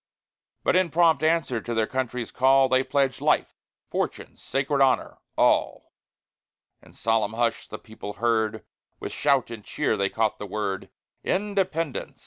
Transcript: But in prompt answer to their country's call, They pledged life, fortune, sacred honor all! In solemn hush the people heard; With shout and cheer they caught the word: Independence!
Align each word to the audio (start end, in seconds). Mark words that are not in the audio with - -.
But 0.63 0.75
in 0.75 0.89
prompt 0.89 1.21
answer 1.21 1.61
to 1.61 1.75
their 1.75 1.85
country's 1.85 2.31
call, 2.31 2.67
They 2.67 2.81
pledged 2.81 3.21
life, 3.21 3.53
fortune, 3.91 4.35
sacred 4.35 4.81
honor 4.81 5.19
all! 5.37 5.93
In 6.81 6.93
solemn 6.93 7.33
hush 7.33 7.67
the 7.67 7.77
people 7.77 8.13
heard; 8.13 8.65
With 8.99 9.11
shout 9.11 9.51
and 9.51 9.63
cheer 9.63 9.95
they 9.95 10.09
caught 10.09 10.39
the 10.39 10.47
word: 10.47 10.89
Independence! 11.23 12.19